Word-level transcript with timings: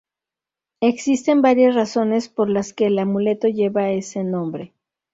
Existen 0.79 1.43
varias 1.43 1.75
razones 1.75 2.27
por 2.27 2.49
las 2.49 2.73
que 2.73 2.87
el 2.87 2.97
amuleto 2.97 3.47
lleva 3.49 3.91
ese 3.91 4.23
nombre. 4.23 4.73